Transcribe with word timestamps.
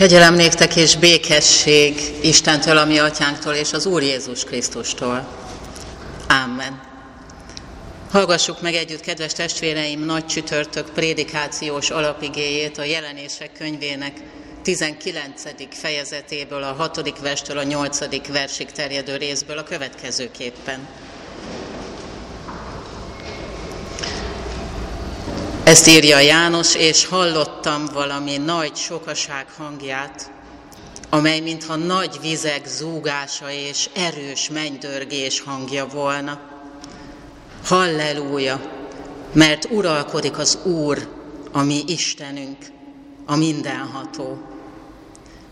Kegyelem 0.00 0.34
néktek 0.34 0.76
és 0.76 0.96
békesség 0.96 2.00
Istentől, 2.22 2.76
a 2.76 2.84
mi 2.84 2.98
atyánktól 2.98 3.54
és 3.54 3.72
az 3.72 3.86
Úr 3.86 4.02
Jézus 4.02 4.44
Krisztustól. 4.44 5.28
Amen. 6.28 6.80
Hallgassuk 8.10 8.60
meg 8.60 8.74
együtt, 8.74 9.00
kedves 9.00 9.32
testvéreim, 9.32 10.04
nagy 10.04 10.26
csütörtök 10.26 10.90
prédikációs 10.90 11.90
alapigéjét 11.90 12.78
a 12.78 12.84
jelenések 12.84 13.52
könyvének 13.58 14.12
19. 14.62 15.42
fejezetéből, 15.70 16.62
a 16.62 16.72
6. 16.72 17.18
verstől 17.20 17.58
a 17.58 17.62
8. 17.62 18.28
versig 18.28 18.70
terjedő 18.70 19.16
részből 19.16 19.58
a 19.58 19.62
következőképpen. 19.62 20.88
Ezt 25.70 25.88
írja 25.88 26.18
János, 26.18 26.74
és 26.74 27.06
hallottam 27.06 27.84
valami 27.92 28.36
nagy 28.36 28.76
sokaság 28.76 29.46
hangját, 29.56 30.30
amely 31.10 31.40
mintha 31.40 31.76
nagy 31.76 32.18
vizek 32.20 32.66
zúgása 32.66 33.50
és 33.50 33.88
erős 33.94 34.48
mennydörgés 34.48 35.40
hangja 35.40 35.86
volna. 35.86 36.40
Halleluja, 37.64 38.60
mert 39.32 39.68
uralkodik 39.70 40.38
az 40.38 40.58
Úr, 40.64 41.08
a 41.52 41.62
mi 41.62 41.82
Istenünk, 41.86 42.58
a 43.26 43.36
mindenható. 43.36 44.38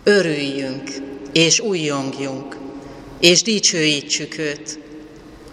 Örüljünk, 0.05 0.91
és 1.33 1.61
újjongjunk, 1.61 2.57
és 3.21 3.43
dicsőítsük 3.43 4.39
őt, 4.39 4.79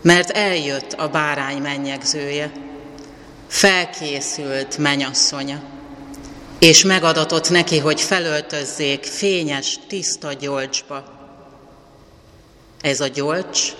mert 0.01 0.29
eljött 0.29 0.93
a 0.93 1.07
bárány 1.07 1.61
mennyegzője 1.61 2.64
felkészült 3.55 4.77
menyasszonya, 4.77 5.61
és 6.59 6.83
megadatott 6.83 7.49
neki, 7.49 7.79
hogy 7.79 8.01
felöltözzék 8.01 9.03
fényes, 9.03 9.79
tiszta 9.87 10.33
gyolcsba. 10.33 11.03
Ez 12.81 12.99
a 12.99 13.07
gyolcs 13.07 13.73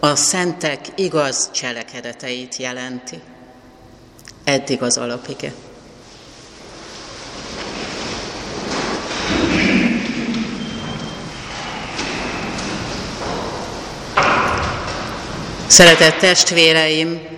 a 0.00 0.14
szentek 0.14 0.86
igaz 0.94 1.50
cselekedeteit 1.50 2.56
jelenti. 2.56 3.20
Eddig 4.44 4.82
az 4.82 4.96
alapige. 4.96 5.52
Szeretett 15.66 16.18
testvéreim, 16.18 17.37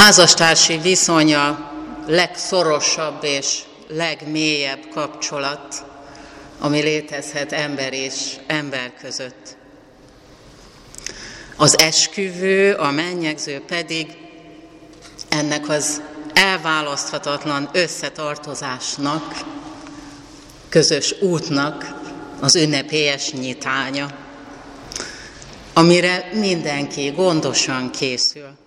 a 0.00 0.02
házastársi 0.02 0.78
viszonya 0.78 1.72
legszorosabb 2.06 3.24
és 3.24 3.58
legmélyebb 3.88 4.88
kapcsolat, 4.94 5.84
ami 6.58 6.80
létezhet 6.80 7.52
ember 7.52 7.92
és 7.92 8.36
ember 8.46 8.92
között. 9.00 9.56
Az 11.56 11.78
esküvő, 11.78 12.74
a 12.74 12.90
mennyegző 12.90 13.62
pedig 13.66 14.06
ennek 15.28 15.68
az 15.68 16.02
elválaszthatatlan 16.32 17.68
összetartozásnak, 17.72 19.34
közös 20.68 21.14
útnak 21.20 21.94
az 22.40 22.56
ünnepélyes 22.56 23.32
nyitánya, 23.32 24.08
amire 25.72 26.30
mindenki 26.34 27.10
gondosan 27.10 27.90
készül 27.90 28.58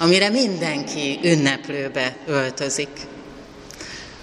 amire 0.00 0.28
mindenki 0.28 1.18
ünneplőbe 1.22 2.16
öltözik, 2.26 2.88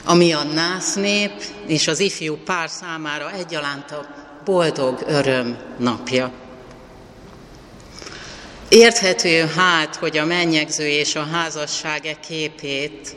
ami 0.04 0.32
a 0.34 0.44
násznép 0.44 1.32
és 1.68 1.88
az 1.88 2.00
ifjú 2.00 2.38
pár 2.46 2.70
számára 2.70 3.32
egyaránt 3.32 3.92
a 3.92 4.08
boldog 4.46 5.04
öröm 5.08 5.58
napja. 5.80 6.32
Érthető 8.70 9.46
hát, 9.56 9.96
hogy 9.96 10.18
a 10.18 10.26
mennyegző 10.26 10.88
és 10.88 11.16
a 11.16 11.24
házasság 11.24 12.06
e 12.06 12.20
képét 12.28 13.16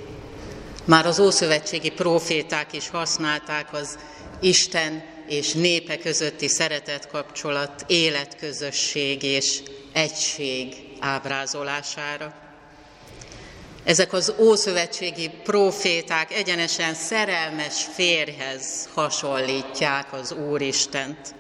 már 0.85 1.07
az 1.07 1.19
ószövetségi 1.19 1.91
proféták 1.91 2.73
is 2.73 2.89
használták 2.89 3.73
az 3.73 3.99
Isten 4.41 5.03
és 5.29 5.53
népe 5.53 5.99
közötti 5.99 6.49
szeretet 6.49 7.09
kapcsolat, 7.09 7.85
életközösség 7.87 9.23
és 9.23 9.63
egység 9.93 10.75
ábrázolására. 10.99 12.50
Ezek 13.85 14.13
az 14.13 14.35
ószövetségi 14.39 15.31
proféták 15.43 16.33
egyenesen 16.33 16.95
szerelmes 16.95 17.87
férhez 17.95 18.89
hasonlítják 18.95 20.13
az 20.13 20.33
Úristent, 20.33 21.35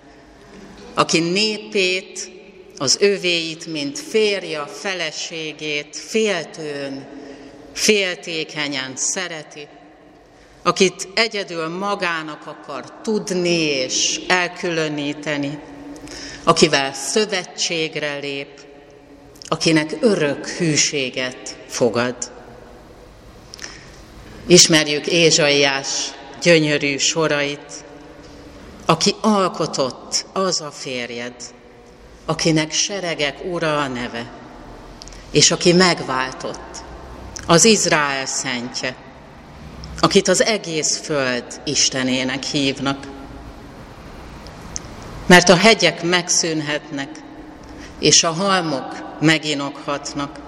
aki 0.94 1.18
népét, 1.18 2.30
az 2.78 2.96
övéit, 3.00 3.66
mint 3.66 3.98
férja, 3.98 4.66
feleségét 4.66 5.96
féltőn, 5.96 7.06
féltékenyen 7.72 8.96
szereti, 8.96 9.68
akit 10.62 11.08
egyedül 11.14 11.68
magának 11.68 12.46
akar 12.46 13.00
tudni 13.02 13.58
és 13.60 14.20
elkülöníteni, 14.28 15.58
akivel 16.44 16.92
szövetségre 16.92 18.18
lép, 18.18 18.48
akinek 19.52 19.96
örök 20.00 20.46
hűséget 20.46 21.56
fogad. 21.66 22.16
Ismerjük 24.46 25.06
Ézsaiás 25.06 25.88
gyönyörű 26.42 26.96
sorait, 26.96 27.84
aki 28.86 29.14
alkotott, 29.20 30.26
az 30.32 30.60
a 30.60 30.70
férjed, 30.70 31.34
akinek 32.24 32.72
seregek 32.72 33.44
ura 33.44 33.78
a 33.78 33.88
neve, 33.88 34.30
és 35.30 35.50
aki 35.50 35.72
megváltott, 35.72 36.82
az 37.46 37.64
Izrael 37.64 38.26
szentje, 38.26 38.96
akit 40.00 40.28
az 40.28 40.42
egész 40.42 40.98
föld 40.98 41.60
Istenének 41.64 42.42
hívnak. 42.42 43.06
Mert 45.26 45.48
a 45.48 45.56
hegyek 45.56 46.02
megszűnhetnek, 46.02 47.08
és 48.00 48.24
a 48.24 48.30
halmok 48.30 49.18
meginokhatnak, 49.20 50.38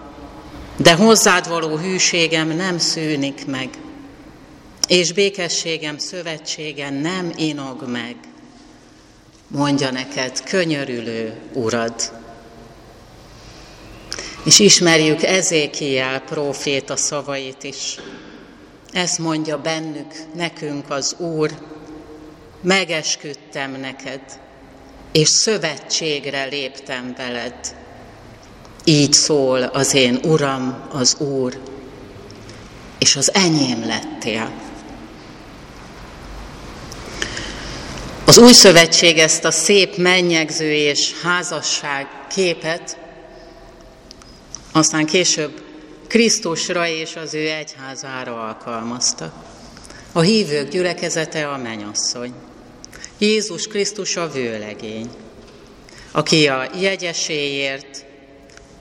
de 0.77 0.95
hozzád 0.95 1.49
való 1.49 1.77
hűségem 1.77 2.49
nem 2.49 2.79
szűnik 2.79 3.47
meg, 3.47 3.69
és 4.89 5.13
békességem 5.13 5.99
szövetsége 5.99 6.91
nem 6.91 7.33
inog 7.37 7.89
meg, 7.89 8.17
mondja 9.47 9.91
neked 9.91 10.43
könyörülő 10.43 11.35
urad. 11.53 12.13
És 14.45 14.59
ismerjük 14.59 15.23
Ezékiel 15.23 16.21
próféta 16.21 16.97
szavait 16.97 17.63
is. 17.63 17.97
Ezt 18.93 19.19
mondja 19.19 19.61
bennük, 19.61 20.15
nekünk 20.35 20.91
az 20.91 21.17
Úr, 21.19 21.51
megesküdtem 22.61 23.81
neked, 23.81 24.21
és 25.13 25.29
szövetségre 25.29 26.45
léptem 26.45 27.15
veled. 27.17 27.55
Így 28.85 29.13
szól 29.13 29.63
az 29.63 29.95
én 29.95 30.19
Uram, 30.23 30.89
az 30.93 31.17
Úr, 31.19 31.61
és 32.99 33.17
az 33.17 33.35
enyém 33.35 33.87
lettél. 33.87 34.53
Az 38.25 38.39
új 38.39 38.53
szövetség 38.53 39.19
ezt 39.19 39.45
a 39.45 39.51
szép 39.51 39.97
mennyegző 39.97 40.73
és 40.73 41.13
házasság 41.23 42.07
képet 42.29 43.01
aztán 44.73 45.07
később 45.07 45.63
Krisztusra 46.09 46.87
és 46.89 47.17
az 47.17 47.35
ő 47.35 47.49
egyházára 47.49 48.47
alkalmazta. 48.47 49.33
A 50.13 50.21
hívők 50.21 50.69
gyülekezete 50.69 51.49
a 51.49 51.57
menyasszony. 51.57 52.33
Jézus 53.23 53.67
Krisztus 53.67 54.17
a 54.17 54.29
vőlegény, 54.29 55.09
aki 56.13 56.49
a 56.49 56.71
jegyeséért 56.81 58.05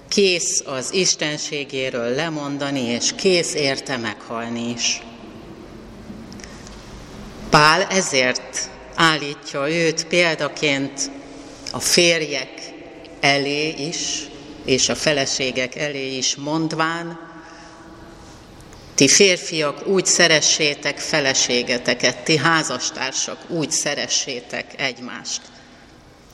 kész 0.08 0.64
az 0.66 0.94
istenségéről 0.94 2.16
lemondani, 2.16 2.80
és 2.80 3.12
kész 3.16 3.54
érte 3.54 3.98
meghalni 3.98 4.70
is. 4.70 5.02
Pál 7.50 7.84
ezért 7.84 8.70
állítja 8.96 9.70
őt 9.70 10.08
példaként 10.08 11.12
a 11.72 11.80
férjek 11.80 12.74
elé 13.20 13.70
is, 13.70 14.28
és 14.66 14.90
a 14.90 14.96
feleségek 14.96 15.76
elé 15.76 16.18
is 16.18 16.36
mondván, 16.36 17.31
ti 18.96 19.08
férfiak 19.08 19.88
úgy 19.88 20.06
szeressétek 20.06 21.00
feleségeteket, 21.00 22.24
ti 22.24 22.38
házastársak 22.38 23.50
úgy 23.50 23.72
szeressétek 23.72 24.74
egymást 24.78 25.42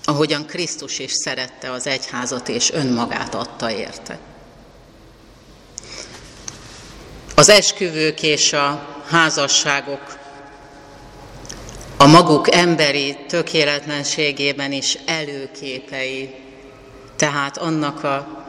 ahogyan 0.10 0.46
Krisztus 0.46 1.00
is 1.00 1.12
szerette 1.12 1.72
az 1.72 1.88
egyházat 1.88 2.50
és 2.50 2.72
önmagát 2.72 3.36
adta 3.36 3.72
érte. 3.72 4.20
Az 7.36 7.50
esküvők 7.50 8.24
és 8.24 8.54
a 8.54 8.88
házasságok 9.08 10.18
a 11.98 12.06
maguk 12.06 12.54
emberi 12.54 13.18
tökéletlenségében 13.28 14.72
is 14.72 14.98
előképei, 15.06 16.36
tehát 17.16 17.58
annak 17.58 18.04
a 18.04 18.46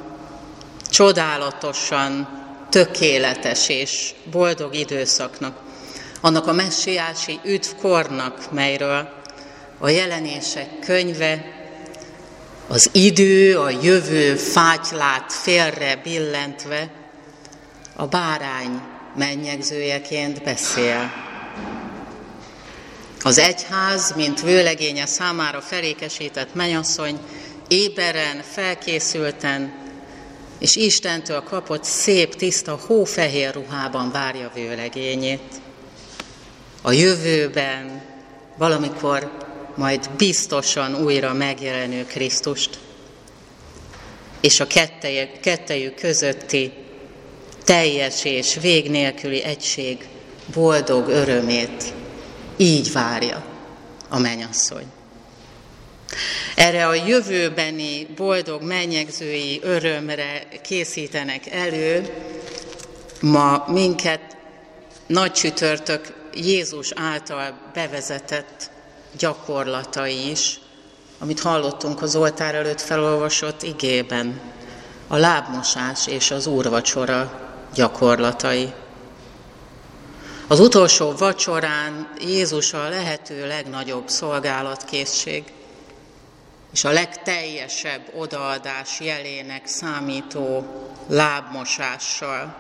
csodálatosan 0.91 2.29
tökéletes 2.71 3.69
és 3.69 4.11
boldog 4.31 4.75
időszaknak, 4.75 5.61
annak 6.21 6.47
a 6.47 6.53
messiási 6.53 7.41
üdvkornak, 7.45 8.53
melyről 8.53 9.09
a 9.79 9.89
jelenések 9.89 10.79
könyve, 10.79 11.57
az 12.69 12.91
idő, 12.93 13.59
a 13.59 13.71
jövő 13.71 14.35
fátylát 14.37 15.33
félre 15.33 15.97
billentve, 15.97 16.91
a 17.97 18.07
bárány 18.07 18.81
mennyegzőjeként 19.17 20.43
beszél. 20.43 21.13
Az 23.23 23.39
egyház, 23.39 24.13
mint 24.17 24.43
vőlegénye 24.43 25.07
számára 25.07 25.61
felékesített 25.61 26.55
menyasszony, 26.55 27.19
éberen, 27.69 28.43
felkészülten, 28.53 29.73
és 30.59 30.77
Istentől 30.77 31.43
kapott 31.43 31.85
szép, 31.85 32.35
tiszta, 32.35 32.81
hófehér 32.87 33.55
ruhában 33.55 34.11
várja 34.11 34.51
vőlegényét. 34.55 35.61
A 36.83 36.93
jövőben 36.93 38.03
valamikor 38.57 39.33
majd 39.75 40.11
biztosan 40.17 40.95
újra 40.95 41.33
megjelenő 41.33 42.05
Krisztust, 42.05 42.79
és 44.41 44.61
a 44.61 44.67
kettejük 45.41 45.95
közötti 45.95 46.73
teljes 47.65 48.25
és 48.25 48.59
vég 48.61 48.91
nélküli 48.91 49.43
egység 49.43 50.09
boldog 50.55 51.09
örömét 51.09 51.95
így 52.57 52.93
várja 52.93 53.45
a 54.09 54.19
menyasszony. 54.19 54.87
Erre 56.55 56.87
a 56.87 56.95
jövőbeni 56.95 58.07
boldog 58.17 58.63
mennyegzői 58.63 59.61
örömre 59.63 60.49
készítenek 60.63 61.47
elő 61.51 62.09
ma 63.21 63.65
minket 63.69 64.37
nagy 65.07 65.33
csütörtök 65.33 66.15
Jézus 66.35 66.93
által 66.95 67.59
bevezetett 67.75 68.71
gyakorlatai 69.19 70.31
is, 70.31 70.61
amit 71.19 71.41
hallottunk 71.41 72.03
az 72.03 72.17
oltár 72.17 72.55
előtt 72.55 72.81
felolvasott 72.81 73.63
igében, 73.63 74.41
a 75.07 75.17
lábmosás 75.17 76.07
és 76.07 76.31
az 76.31 76.47
úrvacsora 76.47 77.41
gyakorlatai. 77.75 78.73
Az 80.47 80.61
utolsó 80.61 81.13
vacsorán 81.13 82.13
Jézus 82.21 82.73
a 82.73 82.89
lehető 82.89 83.47
legnagyobb 83.47 84.09
szolgálatkészség 84.09 85.45
és 86.73 86.85
a 86.85 86.91
legteljesebb 86.91 88.11
odaadás 88.15 89.01
jelének 89.01 89.67
számító 89.67 90.67
lábmosással, 91.07 92.57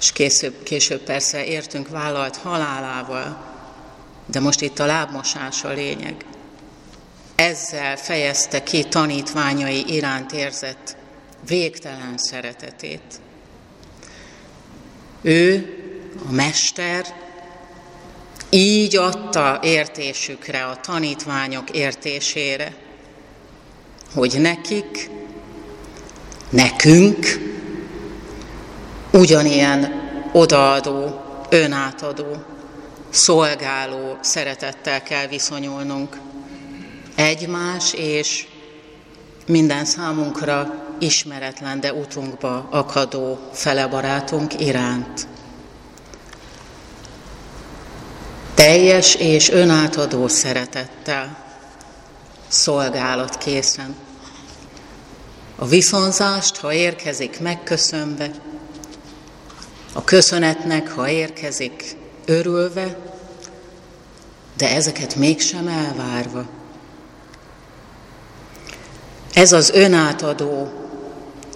és 0.00 0.12
később, 0.12 0.62
később 0.62 1.00
persze 1.00 1.44
értünk 1.44 1.88
vállalt 1.88 2.36
halálával, 2.36 3.44
de 4.26 4.40
most 4.40 4.60
itt 4.60 4.78
a 4.78 4.86
lábmosás 4.86 5.64
a 5.64 5.72
lényeg. 5.72 6.24
Ezzel 7.34 7.96
fejezte 7.96 8.62
ki 8.62 8.84
tanítványai 8.84 9.94
iránt 9.94 10.32
érzett 10.32 10.96
végtelen 11.46 12.18
szeretetét. 12.18 13.20
Ő, 15.22 15.76
a 16.28 16.32
mester, 16.32 17.06
így 18.50 18.96
adta 18.96 19.60
értésükre, 19.62 20.64
a 20.64 20.80
tanítványok 20.80 21.70
értésére, 21.70 22.74
hogy 24.14 24.36
nekik, 24.40 25.10
nekünk 26.48 27.26
ugyanilyen 29.12 29.92
odaadó, 30.32 31.20
önátadó, 31.48 32.42
szolgáló 33.10 34.16
szeretettel 34.20 35.02
kell 35.02 35.26
viszonyulnunk 35.26 36.16
egymás 37.14 37.92
és 37.92 38.46
minden 39.46 39.84
számunkra 39.84 40.74
ismeretlen, 40.98 41.80
de 41.80 41.92
utunkba 41.92 42.68
akadó 42.70 43.38
felebarátunk 43.52 44.60
iránt. 44.60 45.26
Teljes 48.54 49.14
és 49.14 49.50
önátadó 49.50 50.28
szeretettel, 50.28 51.36
szolgálat 52.52 53.38
készen. 53.38 53.94
A 55.56 55.66
viszonzást, 55.66 56.56
ha 56.56 56.72
érkezik 56.72 57.40
megköszönve, 57.40 58.30
a 59.92 60.04
köszönetnek, 60.04 60.90
ha 60.90 61.08
érkezik 61.08 61.96
örülve, 62.24 62.96
de 64.56 64.70
ezeket 64.70 65.14
mégsem 65.14 65.68
elvárva. 65.68 66.44
Ez 69.34 69.52
az 69.52 69.70
önátadó, 69.70 70.72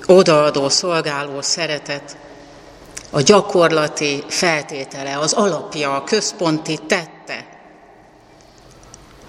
odaadó, 0.07 0.69
szolgáló 0.69 1.43
szeretet 1.43 2.17
a 3.11 3.21
gyakorlati 3.21 4.25
feltétele, 4.29 5.19
az 5.19 5.33
alapja, 5.33 5.95
a 5.95 6.05
központi 6.05 6.79
tette 6.87 7.47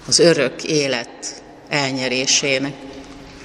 az 0.06 0.18
örök 0.18 0.64
élet 0.64 1.42
elnyerésének, 1.68 2.74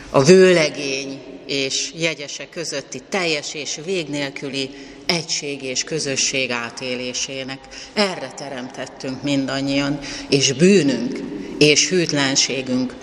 a 0.09 0.23
vőlegény 0.23 1.21
és 1.45 1.91
jegyese 1.95 2.49
közötti 2.49 3.01
teljes 3.09 3.53
és 3.53 3.79
vég 3.85 4.07
nélküli 4.07 4.69
egység 5.05 5.63
és 5.63 5.83
közösség 5.83 6.51
átélésének. 6.51 7.59
Erre 7.93 8.31
teremtettünk 8.35 9.23
mindannyian, 9.23 9.99
és 10.29 10.53
bűnünk 10.53 11.19
és 11.57 11.89
hűtlenségünk, 11.89 12.93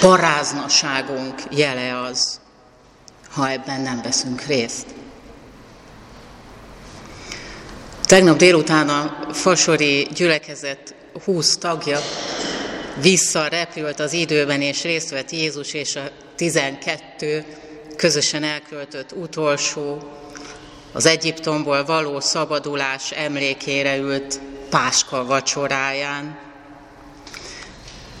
paráznaságunk 0.00 1.42
jele 1.50 2.00
az, 2.00 2.40
ha 3.30 3.50
ebben 3.50 3.80
nem 3.80 4.00
veszünk 4.02 4.42
részt. 4.42 4.86
Tegnap 8.04 8.36
délután 8.36 8.88
a 8.88 9.26
Fasori 9.32 10.06
gyülekezet 10.14 10.94
20 11.24 11.56
tagja 11.56 11.98
visszarepült 13.00 14.00
az 14.00 14.12
időben, 14.12 14.60
és 14.62 14.82
részt 14.82 15.10
vett 15.10 15.30
Jézus 15.30 15.72
és 15.72 15.96
a 15.96 16.10
12 16.34 17.44
közösen 17.96 18.42
elköltött 18.42 19.12
utolsó, 19.12 20.10
az 20.92 21.06
Egyiptomból 21.06 21.84
való 21.84 22.20
szabadulás 22.20 23.10
emlékére 23.10 23.96
ült 23.96 24.40
Páska 24.70 25.24
vacsoráján. 25.24 26.38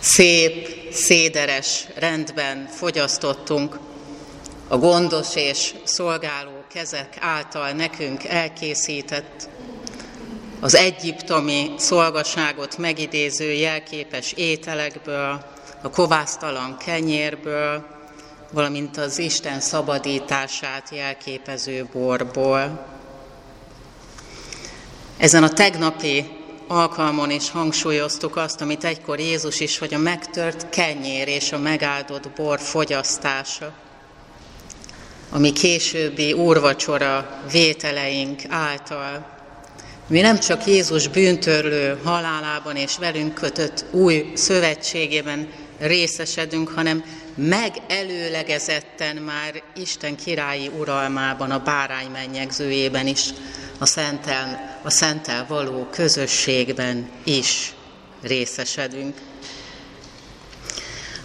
Szép, 0.00 0.68
széderes 0.92 1.86
rendben 1.94 2.66
fogyasztottunk 2.66 3.78
a 4.68 4.76
gondos 4.76 5.34
és 5.34 5.74
szolgáló 5.84 6.64
kezek 6.72 7.16
által 7.20 7.70
nekünk 7.70 8.24
elkészített 8.24 9.48
az 10.66 10.74
egyiptomi 10.74 11.70
szolgaságot 11.76 12.78
megidéző 12.78 13.52
jelképes 13.52 14.32
ételekből, 14.32 15.44
a 15.82 15.90
kovásztalan 15.90 16.76
kenyérből, 16.76 17.86
valamint 18.52 18.96
az 18.96 19.18
Isten 19.18 19.60
szabadítását 19.60 20.88
jelképező 20.90 21.88
borból. 21.92 22.86
Ezen 25.16 25.42
a 25.42 25.48
tegnapi 25.48 26.24
alkalmon 26.66 27.30
is 27.30 27.50
hangsúlyoztuk 27.50 28.36
azt, 28.36 28.60
amit 28.60 28.84
egykor 28.84 29.18
Jézus 29.18 29.60
is, 29.60 29.78
hogy 29.78 29.94
a 29.94 29.98
megtört 29.98 30.68
kenyér 30.68 31.28
és 31.28 31.52
a 31.52 31.58
megáldott 31.58 32.30
bor 32.30 32.60
fogyasztása, 32.60 33.72
ami 35.30 35.52
későbbi 35.52 36.32
úrvacsora 36.32 37.40
vételeink 37.50 38.42
által 38.48 39.34
mi 40.08 40.20
nem 40.20 40.38
csak 40.38 40.66
Jézus 40.66 41.08
bűntörlő 41.08 41.98
halálában 42.04 42.76
és 42.76 42.98
velünk 42.98 43.34
kötött 43.34 43.84
új 43.90 44.32
szövetségében 44.34 45.48
részesedünk, 45.78 46.68
hanem 46.68 47.04
megelőlegezetten 47.34 49.16
már 49.16 49.62
Isten 49.76 50.16
királyi 50.16 50.70
uralmában, 50.78 51.50
a 51.50 51.62
bárány 51.62 52.10
mennyegzőjében 52.10 53.06
is, 53.06 53.24
a 53.78 53.86
szentel, 53.86 54.78
a 54.82 54.90
szentel 54.90 55.46
való 55.48 55.88
közösségben 55.90 57.10
is 57.24 57.74
részesedünk. 58.22 59.16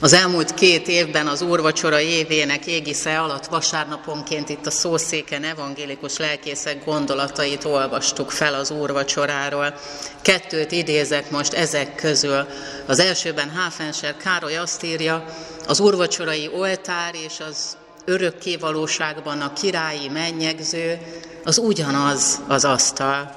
Az 0.03 0.13
elmúlt 0.13 0.53
két 0.53 0.88
évben 0.88 1.27
az 1.27 1.41
úrvacsora 1.41 2.00
évének 2.00 2.65
égisze 2.65 3.20
alatt 3.20 3.46
vasárnaponként 3.46 4.50
itt 4.50 4.65
a 4.65 4.72
szószéken 4.72 5.43
evangélikus 5.43 6.17
lelkészek 6.17 6.86
gondolatait 6.86 7.63
olvastuk 7.63 8.31
fel 8.31 8.53
az 8.53 8.72
úrvacsoráról. 8.72 9.74
Kettőt 10.22 10.72
idézek 10.72 11.31
most 11.31 11.53
ezek 11.53 11.96
közül. 11.96 12.46
Az 12.86 13.00
elsőben 13.00 13.50
Háfenser 13.50 14.17
Károly 14.17 14.58
azt 14.58 14.84
írja, 14.84 15.25
az 15.67 15.79
úrvacsorai 15.79 16.50
oltár 16.53 17.15
és 17.25 17.39
az 17.50 17.77
örökké 18.05 18.55
valóságban 18.55 19.41
a 19.41 19.53
királyi 19.53 20.08
mennyegző, 20.08 20.98
az 21.43 21.58
ugyanaz 21.58 22.39
az 22.48 22.65
asztal. 22.65 23.36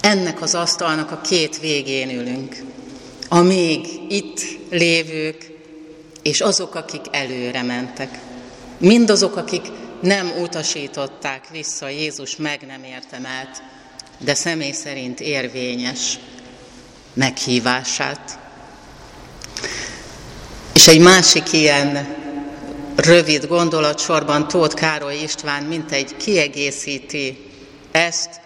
Ennek 0.00 0.40
az 0.40 0.54
asztalnak 0.54 1.10
a 1.10 1.20
két 1.20 1.60
végén 1.60 2.10
ülünk. 2.10 2.77
A 3.28 3.40
még 3.40 3.86
itt 4.08 4.40
lévők, 4.70 5.50
és 6.22 6.40
azok, 6.40 6.74
akik 6.74 7.02
előre 7.10 7.62
mentek. 7.62 8.18
Mindazok, 8.78 9.36
akik 9.36 9.66
nem 10.00 10.32
utasították 10.40 11.48
vissza 11.50 11.88
Jézus 11.88 12.36
meg 12.36 12.66
nem 12.66 12.84
értemelt, 12.84 13.62
de 14.18 14.34
személy 14.34 14.72
szerint 14.72 15.20
érvényes 15.20 16.18
meghívását. 17.12 18.38
És 20.74 20.88
egy 20.88 21.00
másik 21.00 21.52
ilyen 21.52 22.16
rövid 22.96 23.46
gondolatsorban 23.46 24.48
Tóth 24.48 24.74
Károly 24.74 25.18
István 25.22 25.62
mint 25.62 25.92
egy 25.92 26.16
kiegészíti 26.16 27.50
ezt, 27.90 28.40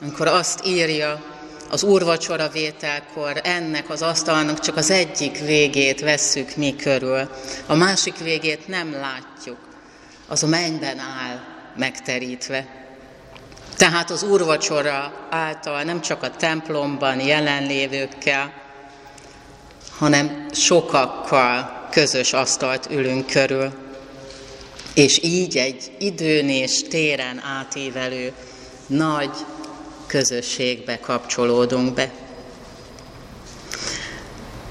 amikor 0.00 0.26
azt 0.26 0.66
írja, 0.66 1.31
az 1.72 1.82
úrvacsora 1.82 2.48
vételkor 2.48 3.40
ennek 3.44 3.90
az 3.90 4.02
asztalnak 4.02 4.60
csak 4.60 4.76
az 4.76 4.90
egyik 4.90 5.38
végét 5.38 6.00
vesszük 6.00 6.56
mi 6.56 6.76
körül. 6.76 7.30
A 7.66 7.74
másik 7.74 8.18
végét 8.18 8.68
nem 8.68 8.92
látjuk. 8.92 9.56
Az 10.28 10.42
a 10.42 10.46
mennyben 10.46 10.98
áll 10.98 11.40
megterítve. 11.76 12.66
Tehát 13.76 14.10
az 14.10 14.22
úrvacsora 14.22 15.12
által 15.30 15.82
nem 15.82 16.00
csak 16.00 16.22
a 16.22 16.30
templomban 16.30 17.20
jelenlévőkkel, 17.20 18.52
hanem 19.98 20.46
sokakkal 20.52 21.86
közös 21.90 22.32
asztalt 22.32 22.88
ülünk 22.90 23.26
körül. 23.26 23.72
És 24.94 25.20
így 25.22 25.56
egy 25.56 25.92
időn 25.98 26.48
és 26.48 26.82
téren 26.82 27.42
átívelő 27.58 28.32
nagy 28.86 29.30
közösségbe 30.12 30.98
kapcsolódunk 31.00 31.94
be. 31.94 32.10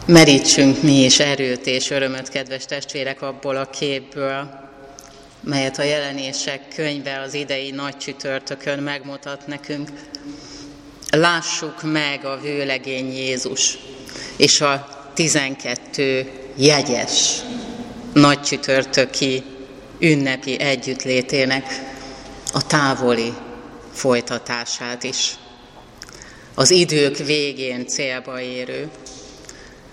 Merítsünk 0.05 0.81
mi 0.81 1.03
is 1.03 1.19
erőt 1.19 1.65
és 1.65 1.89
örömöt, 1.89 2.29
kedves 2.29 2.65
testvérek, 2.65 3.21
abból 3.21 3.55
a 3.55 3.69
képből, 3.69 4.49
melyet 5.39 5.79
a 5.79 5.83
jelenések 5.83 6.61
könyve 6.75 7.19
az 7.19 7.33
idei 7.33 7.71
nagy 7.71 7.97
csütörtökön 7.97 8.79
megmutat 8.79 9.47
nekünk. 9.47 9.89
Lássuk 11.11 11.83
meg 11.83 12.25
a 12.25 12.39
vőlegény 12.41 13.13
Jézus 13.13 13.77
és 14.35 14.61
a 14.61 14.87
12 15.13 16.31
jegyes 16.55 17.41
nagy 18.13 18.41
csütörtöki 18.41 19.43
ünnepi 19.99 20.59
együttlétének 20.59 21.65
a 22.53 22.67
távoli 22.67 23.33
folytatását 23.93 25.03
is. 25.03 25.35
Az 26.55 26.71
idők 26.71 27.17
végén 27.17 27.87
célba 27.87 28.39
érő, 28.39 28.89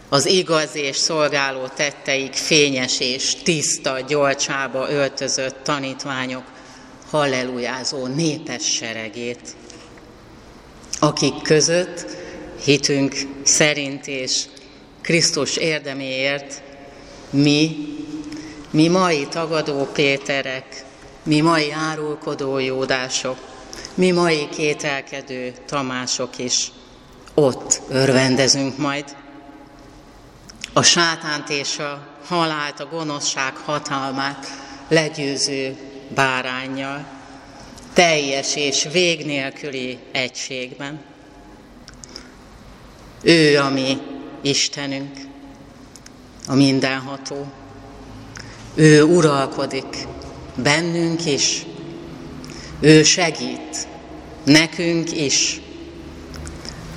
az 0.08 0.26
igaz 0.26 0.74
és 0.74 0.96
szolgáló 0.96 1.66
tetteik 1.76 2.34
fényes 2.34 3.00
és 3.00 3.34
tiszta 3.34 4.00
gyolcsába 4.00 4.90
öltözött 4.90 5.64
tanítványok 5.64 6.44
hallelujázó 7.10 8.06
népes 8.06 8.74
seregét, 8.74 9.40
akik 11.00 11.42
között 11.42 12.06
hitünk 12.64 13.14
szerint 13.42 14.06
és 14.06 14.44
Krisztus 15.02 15.56
érdeméért 15.56 16.62
mi, 17.30 17.76
mi 18.70 18.88
mai 18.88 19.26
tagadó 19.26 19.88
Péterek, 19.92 20.84
mi 21.22 21.40
mai 21.40 21.72
árulkodó 21.72 22.58
Jódások, 22.58 23.38
mi 23.98 24.10
mai 24.10 24.48
kételkedő 24.48 25.54
Tamások 25.66 26.38
is 26.38 26.70
ott 27.34 27.80
örvendezünk 27.88 28.76
majd. 28.76 29.16
A 30.72 30.82
sátánt 30.82 31.48
és 31.48 31.78
a 31.78 32.06
halált, 32.26 32.80
a 32.80 32.86
gonoszság 32.86 33.56
hatalmát 33.56 34.46
legyőző 34.88 35.76
bárányjal, 36.14 37.06
teljes 37.92 38.56
és 38.56 38.88
vég 38.92 39.26
nélküli 39.26 39.98
egységben. 40.12 41.00
Ő 43.22 43.58
a 43.58 43.68
mi 43.68 43.98
Istenünk, 44.42 45.16
a 46.46 46.54
mindenható. 46.54 47.46
Ő 48.74 49.02
uralkodik 49.02 50.06
bennünk 50.54 51.26
is, 51.26 51.66
ő 52.80 53.02
segít 53.02 53.86
nekünk 54.44 55.12
is, 55.12 55.60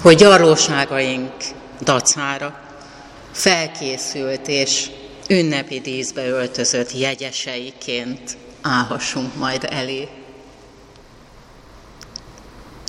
hogy 0.01 0.15
gyarlóságaink 0.15 1.31
dacára 1.81 2.59
felkészült 3.31 4.47
és 4.47 4.89
ünnepi 5.29 5.79
díszbe 5.79 6.27
öltözött 6.27 6.97
jegyeseiként 6.99 8.37
állhassunk 8.61 9.35
majd 9.35 9.67
elé. 9.69 10.07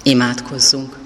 Imádkozzunk! 0.02 1.01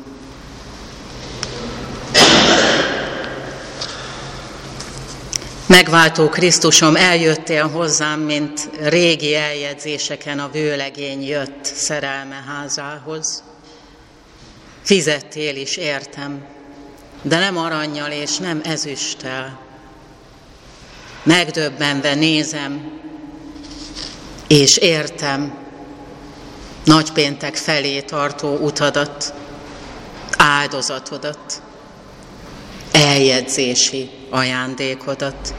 Megváltó 5.77 6.29
Krisztusom, 6.29 6.97
eljöttél 6.97 7.69
hozzám, 7.69 8.21
mint 8.21 8.71
régi 8.81 9.35
eljegyzéseken 9.35 10.39
a 10.39 10.49
vőlegény 10.49 11.27
jött 11.27 11.65
szerelme 11.65 12.45
házához. 12.47 13.43
Fizettél 14.83 15.57
is, 15.57 15.77
értem, 15.77 16.47
de 17.23 17.39
nem 17.39 17.57
aranyjal 17.57 18.11
és 18.11 18.37
nem 18.37 18.61
ezüsttel. 18.65 19.61
Megdöbbenve 21.23 22.15
nézem, 22.15 23.01
és 24.47 24.77
értem 24.77 25.59
nagypéntek 26.85 27.57
felé 27.57 28.01
tartó 28.01 28.57
utadat, 28.57 29.35
áldozatodat, 30.37 31.63
eljegyzési 32.93 34.16
ajándékodat. 34.31 35.55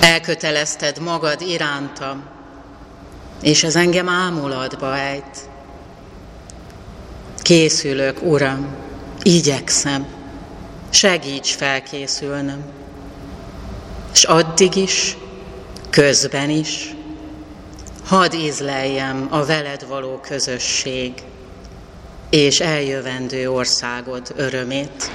Elkötelezted 0.00 0.98
magad 1.00 1.40
irántam, 1.40 2.24
és 3.42 3.64
ez 3.64 3.76
engem 3.76 4.08
ámulatba 4.08 4.96
ejt. 4.96 5.48
Készülök, 7.42 8.22
Uram, 8.22 8.76
igyekszem, 9.22 10.06
segíts 10.90 11.54
felkészülnöm. 11.54 12.64
És 14.12 14.24
addig 14.24 14.76
is, 14.76 15.16
közben 15.90 16.50
is, 16.50 16.94
hadd 18.06 18.34
ízleljem 18.34 19.26
a 19.30 19.44
veled 19.44 19.86
való 19.86 20.20
közösség 20.20 21.12
és 22.30 22.60
eljövendő 22.60 23.50
országod 23.50 24.32
örömét. 24.36 25.10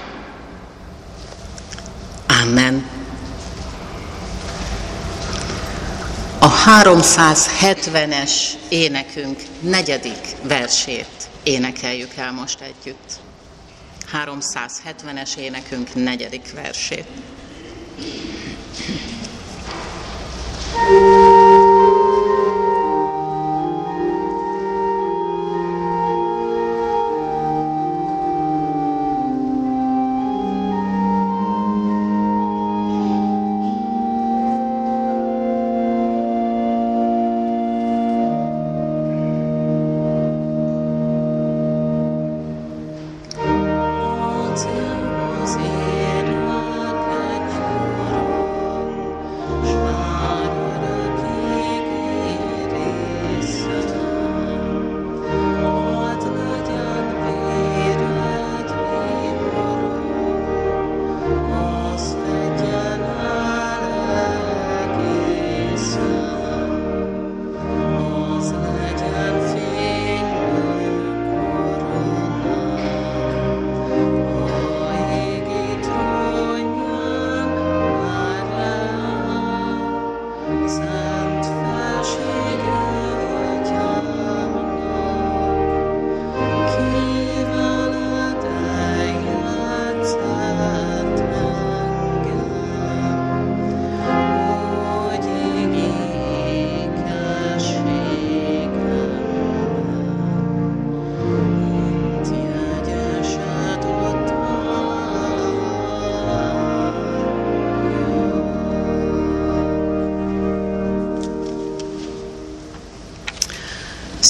Amen. 2.44 2.90
A 6.40 6.50
370-es 6.50 8.32
énekünk 8.70 9.42
negyedik 9.60 10.36
versét 10.42 11.30
énekeljük 11.44 12.16
el 12.16 12.32
most 12.32 12.62
együtt. 12.62 13.20
370-es 14.14 15.36
énekünk 15.38 15.94
negyedik 15.94 16.54
versét. 16.54 17.08
thank 20.76 20.90
you 20.90 21.13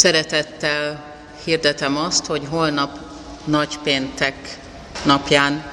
Szeretettel 0.03 1.03
hirdetem 1.43 1.97
azt, 1.97 2.25
hogy 2.25 2.41
holnap 2.49 2.99
nagypéntek 3.45 4.59
napján 5.05 5.65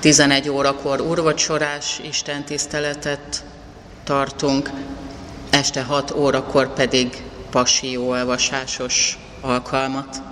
11 0.00 0.48
órakor 0.48 1.00
urvacsorás 1.00 2.00
Isten 2.08 2.44
tiszteletet 2.44 3.44
tartunk, 4.04 4.70
este 5.50 5.82
6 5.82 6.10
órakor 6.10 6.72
pedig 6.72 7.22
passió 7.50 8.08
olvasásos 8.08 9.18
alkalmat. 9.40 10.22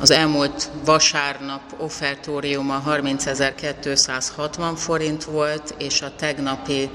Az 0.00 0.10
elmúlt 0.10 0.70
vasárnap 0.84 1.62
offertóriuma 1.76 2.82
30.260 2.86 4.72
forint 4.76 5.24
volt, 5.24 5.74
és 5.78 6.02
a 6.02 6.12
tegnapi 6.16 6.90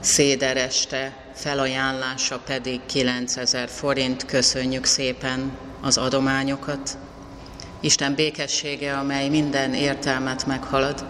szédereste 0.00 1.12
felajánlása 1.38 2.38
pedig 2.38 2.80
9000 2.86 3.68
forint. 3.68 4.24
Köszönjük 4.24 4.84
szépen 4.84 5.56
az 5.80 5.96
adományokat. 5.96 6.98
Isten 7.80 8.14
békessége, 8.14 8.96
amely 8.96 9.28
minden 9.28 9.74
értelmet 9.74 10.46
meghalad, 10.46 11.04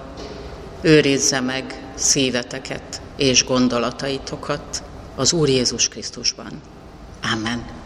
őrizze 0.80 1.40
meg 1.40 1.82
szíveteket 1.94 3.00
és 3.16 3.44
gondolataitokat 3.44 4.82
az 5.16 5.32
Úr 5.32 5.48
Jézus 5.48 5.88
Krisztusban. 5.88 6.60
Amen. 7.32 7.77